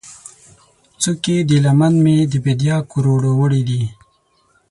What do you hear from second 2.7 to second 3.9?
کروړو، وړې دي